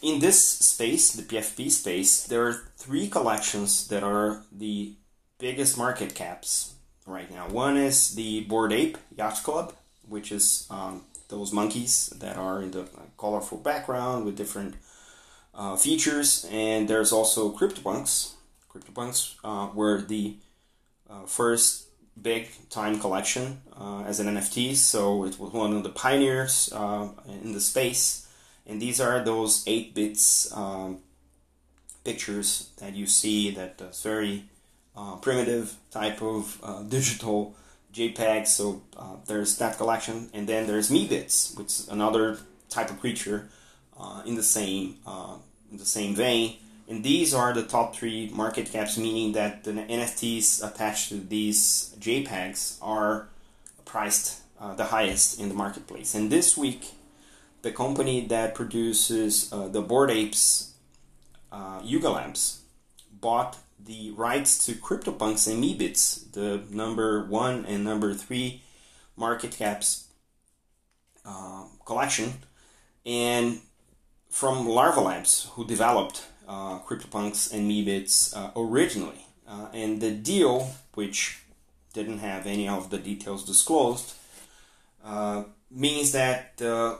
In 0.05 0.19
this 0.19 0.39
space, 0.39 1.13
the 1.13 1.23
PFP 1.23 1.71
space, 1.71 2.25
there 2.25 2.47
are 2.47 2.69
three 2.77 3.09
collections 3.09 3.89
that 3.89 4.03
are 4.03 4.45
the 4.53 4.93
biggest 5.39 5.79
market 5.79 6.15
caps 6.15 6.75
right 7.07 7.31
now. 7.31 7.49
One 7.49 7.79
is 7.79 8.15
the 8.15 8.43
Bored 8.43 8.75
Ape 8.75 8.99
Yacht 9.17 9.43
Club, 9.43 9.73
which 10.07 10.31
is 10.31 10.67
um, 10.69 11.05
those 11.29 11.55
monkeys 11.55 12.09
that 12.21 12.37
are 12.37 12.61
in 12.61 12.73
the 12.73 12.87
colorful 13.17 13.57
background 13.57 14.27
with 14.27 14.37
different 14.37 14.75
uh, 15.55 15.75
features, 15.77 16.47
and 16.53 16.87
there's 16.87 17.11
also 17.11 17.57
CryptoPunks. 17.57 18.35
CryptoPunks 18.71 19.37
uh, 19.43 19.73
were 19.73 20.03
the 20.03 20.37
uh, 21.09 21.25
first 21.25 21.87
big 22.21 22.51
time 22.69 23.01
collection 23.01 23.63
uh, 23.75 24.03
as 24.03 24.21
an 24.21 24.27
NFT, 24.27 24.77
so 24.77 25.25
it 25.25 25.41
was 25.41 25.51
one 25.51 25.73
of 25.73 25.83
the 25.83 25.89
pioneers 25.89 26.71
uh, 26.75 27.09
in 27.43 27.53
the 27.53 27.61
space. 27.61 28.24
And 28.67 28.81
these 28.81 29.01
are 29.01 29.23
those 29.23 29.63
8 29.67 29.95
bits 29.95 30.55
um, 30.57 30.99
pictures 32.05 32.71
that 32.79 32.95
you 32.95 33.07
see 33.07 33.51
that 33.51 33.81
is 33.81 34.03
very 34.03 34.45
uh, 34.97 35.17
primitive 35.17 35.77
type 35.91 36.23
of 36.23 36.61
digital 36.89 37.55
JPEG. 37.95 38.47
So 38.47 38.83
uh, 38.97 39.17
there's 39.27 39.57
that 39.59 39.77
collection, 39.77 40.29
and 40.35 40.49
then 40.49 40.67
there's 40.67 40.91
Meebits, 40.91 41.57
which 41.57 41.67
is 41.67 41.89
another 41.89 42.39
type 42.69 42.91
of 42.91 43.01
creature 43.01 43.49
uh, 43.99 44.23
in 44.27 44.35
the 44.35 44.43
same 44.43 44.97
uh, 45.07 45.37
in 45.71 45.79
the 45.79 45.87
same 45.87 46.15
vein. 46.15 46.57
And 46.89 47.03
these 47.03 47.33
are 47.33 47.55
the 47.55 47.63
top 47.63 47.97
three 47.97 48.29
market 48.29 48.71
caps, 48.71 48.99
meaning 48.99 49.33
that 49.33 49.65
the 49.65 49.73
NFTs 49.73 50.63
attached 50.63 51.09
to 51.09 51.17
these 51.17 51.95
JPEGs 51.99 52.77
are 52.83 53.29
priced 53.87 54.43
uh, 54.61 54.75
the 54.75 54.85
highest 54.85 55.41
in 55.41 55.49
the 55.49 55.55
marketplace. 55.55 56.15
And 56.15 56.31
this 56.31 56.59
week, 56.59 56.93
the 57.65 57.73
company 57.73 58.27
that 58.27 58.55
produces 58.55 59.51
uh, 59.51 59.69
the 59.69 59.81
Bored 59.81 60.11
Apes, 60.11 60.75
uh, 61.51 61.81
Yuga 61.83 62.11
Labs, 62.11 62.61
bought 63.11 63.57
the 63.83 64.11
rights 64.11 64.67
to 64.67 64.73
CryptoPunks 64.73 65.51
and 65.51 65.65
Meebits, 65.65 66.31
the 66.33 66.63
number 66.71 67.25
one 67.25 67.65
and 67.65 67.83
number 67.83 68.13
three 68.13 68.63
market 69.17 69.53
caps 69.53 70.09
uh, 71.25 71.65
collection, 71.87 72.35
and 73.07 73.61
from 74.29 74.69
Larva 74.69 75.01
Labs, 75.01 75.49
who 75.53 75.67
developed 75.67 76.27
uh, 76.47 76.81
CryptoPunks 76.81 77.51
and 77.51 77.71
Meebits 77.71 78.37
uh, 78.37 78.51
originally. 78.57 79.25
Uh, 79.49 79.69
and 79.73 80.03
the 80.03 80.11
deal, 80.11 80.75
which 80.93 81.39
didn't 81.95 82.19
have 82.19 82.47
any 82.47 82.69
of 82.69 82.91
the 82.91 82.99
details 82.99 83.43
disclosed, 83.43 84.13
uh, 85.03 85.45
means 85.71 86.13
that 86.13 86.59
the 86.59 86.99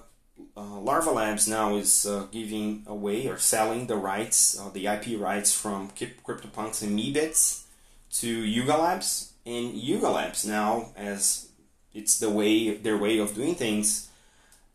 uh, 0.57 0.81
Larva 0.81 1.11
Labs 1.11 1.49
now 1.49 1.77
is 1.77 2.07
uh, 2.07 2.27
giving 2.31 2.85
away 2.87 3.27
or 3.27 3.39
selling 3.39 3.87
the 3.87 3.97
rights, 3.97 4.59
uh, 4.59 4.71
the 4.71 4.87
IP 4.87 5.21
rights 5.21 5.53
from 5.53 5.91
CryptoPunks 5.91 6.83
and 6.83 6.99
Meebits 6.99 7.65
to 8.13 8.29
Yuga 8.29 8.77
Labs, 8.77 9.33
and 9.45 9.75
Yuga 9.75 10.09
Labs 10.09 10.47
now, 10.47 10.93
as 10.97 11.49
it's 11.93 12.19
the 12.19 12.31
way 12.31 12.77
their 12.77 12.97
way 12.97 13.19
of 13.19 13.35
doing 13.35 13.55
things, 13.55 14.09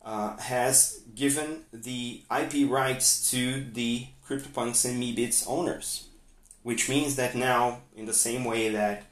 uh, 0.04 0.36
has 0.38 1.00
given 1.14 1.62
the 1.72 2.22
IP 2.30 2.70
rights 2.70 3.30
to 3.30 3.64
the 3.72 4.06
CryptoPunks 4.26 4.84
and 4.84 5.02
Meebits 5.02 5.44
owners, 5.48 6.06
which 6.62 6.88
means 6.88 7.16
that 7.16 7.34
now, 7.34 7.80
in 7.96 8.06
the 8.06 8.14
same 8.14 8.44
way 8.44 8.68
that 8.68 9.04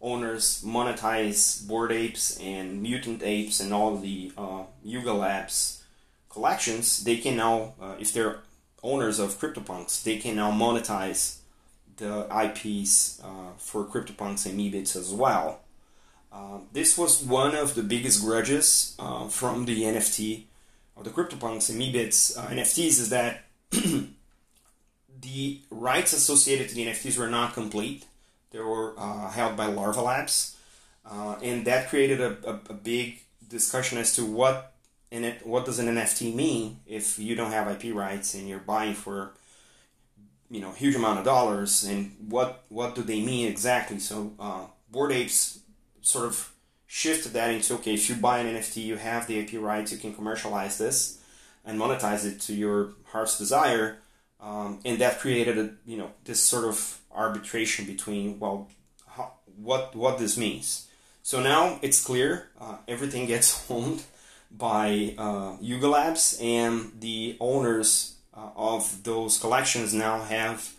owners 0.00 0.62
monetize 0.64 1.66
Bored 1.66 1.92
Apes 1.92 2.38
and 2.38 2.82
Mutant 2.82 3.22
Apes 3.22 3.60
and 3.60 3.72
all 3.72 3.96
the 3.96 4.32
uh, 4.36 4.62
Yuga 4.82 5.12
Labs 5.12 5.79
collections, 6.30 7.04
they 7.04 7.16
can 7.16 7.36
now, 7.36 7.74
uh, 7.80 7.96
if 7.98 8.12
they're 8.12 8.38
owners 8.82 9.18
of 9.18 9.38
CryptoPunks, 9.38 10.02
they 10.02 10.16
can 10.16 10.36
now 10.36 10.50
monetize 10.50 11.38
the 11.96 12.26
IPs 12.30 13.20
uh, 13.22 13.52
for 13.58 13.84
CryptoPunks 13.84 14.46
and 14.46 14.58
Meebits 14.58 14.96
as 14.96 15.12
well. 15.12 15.60
Uh, 16.32 16.58
this 16.72 16.96
was 16.96 17.22
one 17.22 17.54
of 17.54 17.74
the 17.74 17.82
biggest 17.82 18.22
grudges 18.22 18.94
uh, 18.98 19.28
from 19.28 19.64
the 19.66 19.82
NFT 19.82 20.44
or 20.96 21.02
the 21.02 21.10
CryptoPunks 21.10 21.68
and 21.68 21.80
Meebits 21.80 22.38
uh, 22.38 22.46
NFTs 22.46 23.00
is 23.00 23.10
that 23.10 23.44
the 25.20 25.60
rights 25.70 26.12
associated 26.12 26.68
to 26.68 26.74
the 26.74 26.86
NFTs 26.86 27.18
were 27.18 27.28
not 27.28 27.52
complete. 27.52 28.06
They 28.52 28.60
were 28.60 28.94
uh, 28.98 29.30
held 29.30 29.56
by 29.56 29.66
Larva 29.66 30.02
Labs, 30.02 30.56
and 31.42 31.66
that 31.66 31.88
created 31.88 32.20
a, 32.20 32.36
a, 32.44 32.60
a 32.70 32.74
big 32.74 33.20
discussion 33.48 33.98
as 33.98 34.14
to 34.16 34.24
what 34.24 34.69
and 35.12 35.24
it, 35.24 35.46
what 35.46 35.64
does 35.64 35.78
an 35.78 35.86
NFT 35.86 36.34
mean 36.34 36.80
if 36.86 37.18
you 37.18 37.34
don't 37.34 37.50
have 37.50 37.68
IP 37.68 37.94
rights 37.94 38.34
and 38.34 38.48
you're 38.48 38.58
buying 38.58 38.94
for 38.94 39.32
you 40.50 40.60
know 40.60 40.72
huge 40.72 40.94
amount 40.94 41.18
of 41.18 41.24
dollars? 41.24 41.84
And 41.84 42.16
what 42.28 42.64
what 42.68 42.94
do 42.94 43.02
they 43.02 43.20
mean 43.20 43.48
exactly? 43.48 43.98
So 43.98 44.32
uh, 44.38 44.66
Bored 44.90 45.12
Apes 45.12 45.60
sort 46.00 46.26
of 46.26 46.52
shifted 46.86 47.32
that 47.32 47.50
into 47.50 47.74
okay 47.74 47.94
if 47.94 48.08
you 48.08 48.16
buy 48.16 48.40
an 48.40 48.56
NFT 48.56 48.84
you 48.84 48.96
have 48.96 49.26
the 49.26 49.38
IP 49.38 49.60
rights 49.60 49.92
you 49.92 49.98
can 49.98 50.12
commercialize 50.12 50.76
this 50.78 51.20
and 51.64 51.78
monetize 51.78 52.24
it 52.24 52.40
to 52.40 52.54
your 52.54 52.94
heart's 53.06 53.38
desire. 53.38 53.98
Um, 54.40 54.80
and 54.84 54.98
that 54.98 55.18
created 55.18 55.58
a 55.58 55.70
you 55.84 55.96
know 55.96 56.12
this 56.24 56.40
sort 56.40 56.64
of 56.64 57.00
arbitration 57.12 57.84
between 57.84 58.38
well 58.38 58.68
how, 59.08 59.32
what 59.56 59.94
what 59.96 60.18
this 60.18 60.36
means. 60.36 60.86
So 61.22 61.42
now 61.42 61.78
it's 61.82 62.02
clear 62.02 62.48
uh, 62.60 62.76
everything 62.88 63.26
gets 63.26 63.68
owned 63.70 64.04
by 64.50 65.14
uh, 65.16 65.56
Yuga 65.60 65.88
Labs, 65.88 66.38
and 66.40 66.92
the 67.00 67.36
owners 67.40 68.16
uh, 68.34 68.50
of 68.56 69.02
those 69.04 69.38
collections 69.38 69.94
now 69.94 70.20
have 70.22 70.74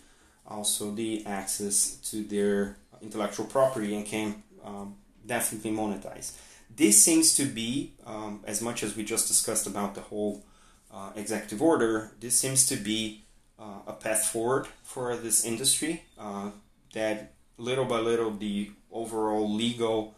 also 0.46 0.90
the 0.90 1.24
access 1.26 1.96
to 2.10 2.22
their 2.24 2.76
intellectual 3.00 3.46
property 3.46 3.94
and 3.94 4.06
can 4.06 4.42
um, 4.64 4.96
definitely 5.26 5.70
monetize. 5.70 6.32
This 6.74 7.02
seems 7.02 7.34
to 7.36 7.44
be, 7.44 7.92
um, 8.06 8.40
as 8.44 8.62
much 8.62 8.82
as 8.82 8.96
we 8.96 9.04
just 9.04 9.28
discussed 9.28 9.66
about 9.66 9.94
the 9.94 10.00
whole 10.00 10.44
uh, 10.92 11.10
executive 11.16 11.60
order, 11.60 12.12
this 12.20 12.38
seems 12.38 12.66
to 12.66 12.76
be 12.76 13.24
uh, 13.58 13.80
a 13.86 13.92
path 13.92 14.26
forward 14.26 14.66
for 14.82 15.16
this 15.16 15.44
industry. 15.44 16.04
Uh, 16.18 16.50
that 16.94 17.32
little 17.58 17.84
by 17.84 17.98
little, 17.98 18.30
the 18.30 18.70
overall 18.90 19.52
legal 19.52 20.14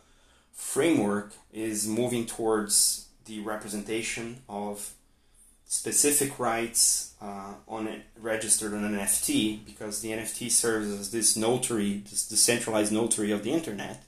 framework 0.52 1.32
is 1.52 1.86
moving 1.86 2.26
towards 2.26 3.08
the 3.26 3.40
representation 3.40 4.42
of 4.48 4.92
specific 5.66 6.38
rights 6.38 7.14
uh, 7.20 7.54
on 7.66 7.88
it 7.88 8.02
registered 8.20 8.74
on 8.74 8.84
an 8.84 8.94
NFT 8.94 9.64
because 9.64 10.00
the 10.00 10.10
NFT 10.10 10.50
serves 10.50 10.88
as 10.88 11.10
this 11.10 11.36
notary, 11.36 12.02
this 12.10 12.28
decentralized 12.28 12.92
notary 12.92 13.30
of 13.32 13.42
the 13.42 13.52
internet. 13.52 14.04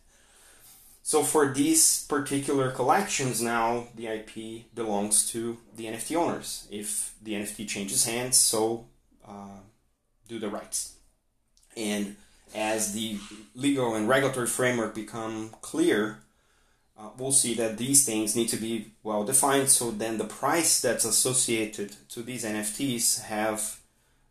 So 1.03 1.23
for 1.23 1.53
these 1.53 2.05
particular 2.09 2.71
collections 2.71 3.41
now, 3.41 3.87
the 3.95 4.09
IP 4.09 4.75
belongs 4.75 5.31
to 5.31 5.59
the 5.77 5.87
NFT 5.87 6.17
owners. 6.17 6.67
If 6.71 7.15
the 7.23 7.35
NFT 7.35 7.69
changes 7.69 8.05
hands, 8.05 8.37
so 8.37 8.87
uh, 9.27 9.61
do 10.29 10.39
the 10.39 10.49
rights. 10.49 10.95
And 11.77 12.17
as 12.55 12.93
the 12.93 13.19
legal 13.55 13.95
and 13.95 14.09
regulatory 14.09 14.47
framework 14.47 14.95
become 14.95 15.51
clear, 15.61 16.19
we'll 17.19 17.33
see 17.33 17.55
that 17.55 17.79
these 17.79 18.05
things 18.05 18.37
need 18.37 18.49
to 18.49 18.57
be 18.57 18.93
well 19.03 19.25
defined 19.25 19.69
so 19.69 19.91
then 19.91 20.19
the 20.19 20.25
price 20.25 20.81
that's 20.81 21.05
associated 21.05 21.95
to 22.11 22.23
these 22.23 22.45
NFTs 22.45 23.23
have 23.23 23.79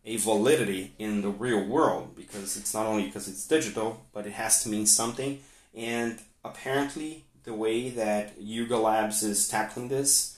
a 0.05 0.17
validity 0.17 0.93
in 0.99 1.21
the 1.21 1.29
real 1.29 1.63
world 1.63 2.15
because 2.15 2.55
it's 2.57 2.73
not 2.73 2.85
only 2.85 3.03
because 3.03 3.27
it's 3.27 3.47
digital 3.47 4.05
but 4.13 4.27
it 4.27 4.33
has 4.33 4.63
to 4.63 4.69
mean 4.69 4.85
something. 4.85 5.39
And 5.73 6.19
apparently 6.43 7.25
the 7.43 7.53
way 7.53 7.89
that 7.89 8.33
Yuga 8.39 8.77
Labs 8.77 9.23
is 9.23 9.47
tackling 9.47 9.89
this 9.89 10.37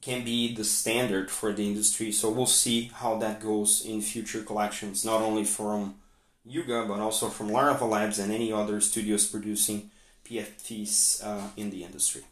can 0.00 0.24
be 0.24 0.54
the 0.54 0.64
standard 0.64 1.30
for 1.30 1.52
the 1.52 1.66
industry. 1.66 2.10
So 2.10 2.30
we'll 2.30 2.46
see 2.46 2.90
how 2.94 3.18
that 3.18 3.40
goes 3.40 3.84
in 3.84 4.00
future 4.00 4.42
collections 4.42 5.04
not 5.04 5.20
only 5.20 5.44
from 5.44 5.96
Yuga 6.44 6.86
but 6.86 7.00
also 7.00 7.28
from 7.28 7.50
Larva 7.50 7.84
Labs 7.84 8.18
and 8.18 8.32
any 8.32 8.52
other 8.52 8.80
studios 8.80 9.26
producing 9.26 9.90
PFTs 10.30 11.26
uh, 11.26 11.48
in 11.56 11.70
the 11.70 11.82
industry. 11.82 12.22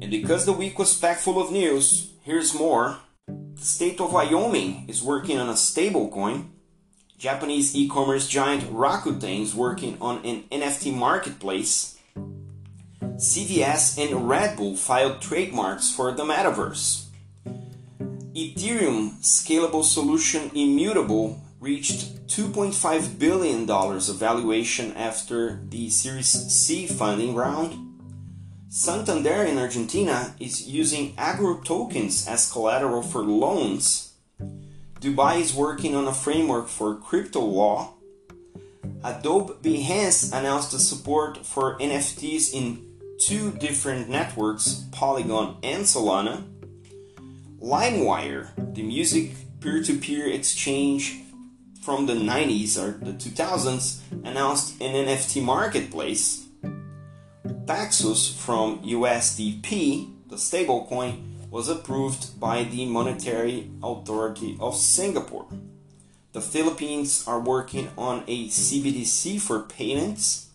And 0.00 0.10
because 0.10 0.46
the 0.46 0.52
week 0.52 0.78
was 0.78 0.98
packed 0.98 1.20
full 1.20 1.40
of 1.40 1.52
news, 1.52 2.12
here's 2.22 2.54
more. 2.54 2.96
The 3.26 3.64
state 3.64 4.00
of 4.00 4.12
Wyoming 4.12 4.86
is 4.88 5.02
working 5.02 5.38
on 5.38 5.48
a 5.48 5.52
stablecoin. 5.52 6.48
Japanese 7.18 7.76
e-commerce 7.76 8.26
giant 8.28 8.64
Rakuten 8.64 9.42
is 9.42 9.54
working 9.54 9.96
on 10.00 10.24
an 10.24 10.44
NFT 10.50 10.94
marketplace. 10.94 11.98
CVS 13.16 13.98
and 13.98 14.28
Red 14.28 14.56
Bull 14.56 14.76
filed 14.76 15.20
trademarks 15.20 15.90
for 15.90 16.12
the 16.12 16.24
metaverse. 16.24 17.07
Ethereum 18.38 19.18
scalable 19.20 19.82
solution 19.82 20.48
Immutable 20.54 21.42
reached 21.58 22.28
$2.5 22.28 23.18
billion 23.18 23.68
of 23.68 24.16
valuation 24.16 24.92
after 24.92 25.60
the 25.68 25.90
Series 25.90 26.28
C 26.28 26.86
funding 26.86 27.34
round. 27.34 27.74
Santander 28.68 29.42
in 29.42 29.58
Argentina 29.58 30.36
is 30.38 30.68
using 30.68 31.14
agro 31.18 31.60
tokens 31.62 32.28
as 32.28 32.52
collateral 32.52 33.02
for 33.02 33.22
loans. 33.22 34.12
Dubai 35.00 35.40
is 35.40 35.52
working 35.52 35.96
on 35.96 36.06
a 36.06 36.14
framework 36.14 36.68
for 36.68 36.94
crypto 36.94 37.40
law. 37.40 37.94
Adobe 39.02 39.54
Behance 39.64 40.32
announced 40.32 40.70
the 40.70 40.78
support 40.78 41.44
for 41.44 41.76
NFTs 41.78 42.54
in 42.54 42.86
two 43.18 43.50
different 43.50 44.08
networks, 44.08 44.84
Polygon 44.92 45.56
and 45.64 45.82
Solana. 45.82 46.44
LimeWire, 47.60 48.74
the 48.74 48.84
music 48.84 49.32
peer 49.60 49.82
to 49.82 49.98
peer 49.98 50.28
exchange 50.28 51.22
from 51.82 52.06
the 52.06 52.14
90s 52.14 52.78
or 52.78 53.04
the 53.04 53.12
2000s, 53.12 54.00
announced 54.24 54.80
an 54.80 54.94
NFT 54.94 55.42
marketplace. 55.42 56.46
Paxos 57.64 58.32
from 58.32 58.78
USDP, 58.84 60.28
the 60.28 60.36
stablecoin, 60.36 61.50
was 61.50 61.68
approved 61.68 62.38
by 62.38 62.62
the 62.62 62.86
Monetary 62.86 63.68
Authority 63.82 64.56
of 64.60 64.76
Singapore. 64.76 65.48
The 66.32 66.40
Philippines 66.40 67.24
are 67.26 67.40
working 67.40 67.90
on 67.98 68.22
a 68.28 68.46
CBDC 68.46 69.40
for 69.40 69.60
payments. 69.60 70.50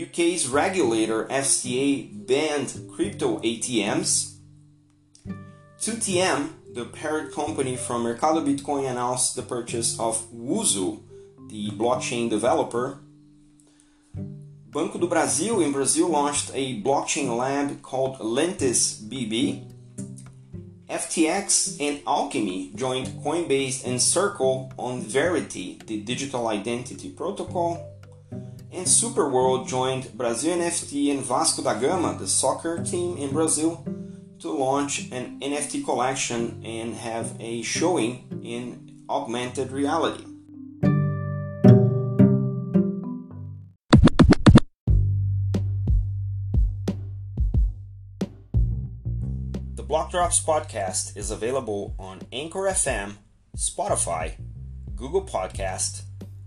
UK's 0.00 0.46
regulator 0.46 1.24
FCA 1.24 2.26
banned 2.26 2.88
crypto 2.94 3.40
ATMs 3.40 4.31
2TM, 5.82 6.74
the 6.74 6.84
parent 6.84 7.34
company 7.34 7.74
from 7.74 8.04
Mercado 8.04 8.40
Bitcoin, 8.40 8.88
announced 8.88 9.34
the 9.34 9.42
purchase 9.42 9.98
of 9.98 10.30
Wuzu, 10.30 11.00
the 11.48 11.70
blockchain 11.70 12.30
developer. 12.30 13.00
Banco 14.14 15.00
do 15.00 15.08
Brasil 15.08 15.60
in 15.60 15.72
Brazil 15.72 16.06
launched 16.06 16.52
a 16.54 16.80
blockchain 16.82 17.36
lab 17.36 17.82
called 17.82 18.20
Lentis 18.20 19.02
BB. 19.02 19.72
FTX 20.88 21.80
and 21.80 22.00
Alchemy 22.06 22.70
joined 22.76 23.08
Coinbase 23.24 23.84
and 23.84 24.00
Circle 24.00 24.72
on 24.78 25.00
Verity, 25.00 25.80
the 25.84 26.00
digital 26.00 26.46
identity 26.46 27.10
protocol. 27.10 27.84
And 28.70 28.86
Superworld 28.86 29.66
joined 29.66 30.16
Brazil 30.16 30.58
NFT 30.58 31.10
and 31.10 31.24
Vasco 31.24 31.60
da 31.60 31.74
Gama, 31.74 32.16
the 32.16 32.28
soccer 32.28 32.84
team 32.84 33.16
in 33.16 33.30
Brazil, 33.32 33.84
to 34.42 34.50
launch 34.50 35.08
an 35.12 35.38
NFT 35.38 35.84
collection 35.84 36.62
and 36.64 36.96
have 36.96 37.36
a 37.38 37.62
showing 37.62 38.40
in 38.42 39.04
augmented 39.08 39.70
reality. 39.70 40.24
The 49.76 49.84
Block 49.84 50.10
Drops 50.10 50.42
podcast 50.44 51.16
is 51.16 51.30
available 51.30 51.94
on 51.96 52.22
Anchor 52.32 52.62
FM, 52.62 53.18
Spotify, 53.56 54.34
Google 54.96 55.24
Podcast, 55.24 56.02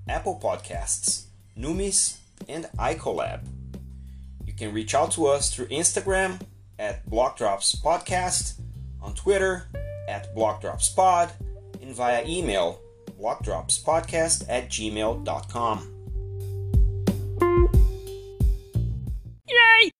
Apple 0.09 0.37
Podcasts, 0.43 1.27
Numis, 1.57 2.17
and 2.49 2.65
Icolab. 2.77 3.47
You 4.45 4.51
can 4.51 4.73
reach 4.73 4.93
out 4.93 5.11
to 5.13 5.27
us 5.27 5.55
through 5.55 5.67
Instagram 5.67 6.41
at 6.79 7.07
Blockdrops 7.09 7.81
Podcast, 7.81 8.59
on 9.01 9.13
Twitter 9.13 9.67
at 10.07 10.35
BlockdropsPod, 10.35 11.31
and 11.81 11.93
via 11.95 12.25
email 12.25 12.79
blockdropspodcast 13.19 14.45
at 14.49 14.69
gmail.com. 14.69 15.91
Yay! 19.47 19.91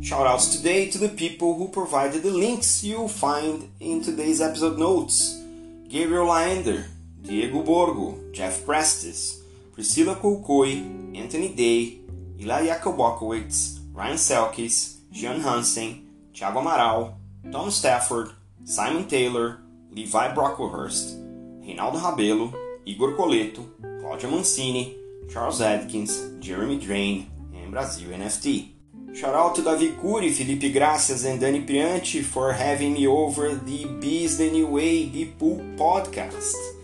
Shoutouts 0.00 0.56
today 0.56 0.90
to 0.90 0.98
the 0.98 1.08
people 1.08 1.54
who 1.56 1.68
provided 1.68 2.22
the 2.22 2.30
links 2.30 2.82
you'll 2.82 3.08
find 3.08 3.70
in 3.80 4.02
today's 4.02 4.40
episode 4.40 4.78
notes 4.78 5.40
Gabriel 5.88 6.26
Laender, 6.26 6.86
Diego 7.22 7.62
Borgo, 7.62 8.18
Jeff 8.32 8.64
Prestes, 8.64 9.39
Priscilla 9.80 10.14
Kulkoi, 10.14 11.16
Anthony 11.16 11.54
Day, 11.54 12.02
Ilya 12.38 12.76
Jakubowicz, 12.76 13.78
Ryan 13.94 14.18
Selkis, 14.18 14.98
Jean 15.10 15.40
Hansen, 15.40 16.06
Thiago 16.34 16.60
Amaral, 16.60 17.14
Tom 17.50 17.70
Stafford, 17.70 18.28
Simon 18.62 19.06
Taylor, 19.08 19.62
Levi 19.90 20.34
Brocklehurst, 20.34 21.16
Reinaldo 21.64 21.98
Rabelo, 21.98 22.52
Igor 22.84 23.16
Coleto, 23.16 23.64
Claudia 24.02 24.28
Mancini, 24.28 24.98
Charles 25.32 25.62
Adkins, 25.62 26.28
Jeremy 26.40 26.78
Drain, 26.78 27.30
and 27.54 27.70
Brazil 27.70 28.10
NFT. 28.10 28.72
Shout 29.14 29.34
out 29.34 29.54
to 29.54 29.62
Davi 29.62 29.96
Curi, 29.96 30.30
Felipe 30.30 30.74
Gracias, 30.74 31.24
and 31.24 31.40
Dani 31.40 31.66
Prianti 31.66 32.22
for 32.22 32.52
having 32.52 32.92
me 32.92 33.06
over 33.06 33.54
the 33.54 33.84
the 33.84 34.50
New 34.52 34.66
Way 34.66 35.32
Pool 35.38 35.56
podcast. 35.78 36.79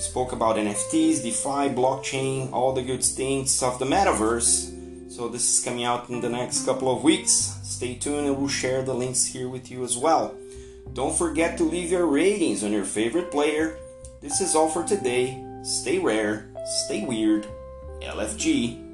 We 0.00 0.04
spoke 0.04 0.32
about 0.32 0.56
NFTs, 0.56 1.22
DeFi, 1.22 1.74
blockchain, 1.76 2.50
all 2.54 2.72
the 2.72 2.80
good 2.80 3.04
things 3.04 3.62
of 3.62 3.78
the 3.78 3.84
metaverse. 3.84 5.12
So 5.12 5.28
this 5.28 5.58
is 5.58 5.62
coming 5.62 5.84
out 5.84 6.08
in 6.08 6.22
the 6.22 6.28
next 6.30 6.64
couple 6.64 6.90
of 6.90 7.04
weeks. 7.04 7.58
Stay 7.64 7.96
tuned 7.96 8.26
and 8.26 8.38
we'll 8.38 8.48
share 8.48 8.80
the 8.80 8.94
links 8.94 9.26
here 9.26 9.50
with 9.50 9.70
you 9.70 9.84
as 9.84 9.98
well. 9.98 10.34
Don't 10.94 11.14
forget 11.14 11.58
to 11.58 11.64
leave 11.64 11.90
your 11.90 12.06
ratings 12.06 12.64
on 12.64 12.72
your 12.72 12.86
favorite 12.86 13.30
player. 13.30 13.76
This 14.22 14.40
is 14.40 14.54
all 14.54 14.70
for 14.70 14.84
today. 14.84 15.44
Stay 15.64 15.98
rare, 15.98 16.48
stay 16.86 17.04
weird. 17.04 17.46
LFG. 18.00 18.89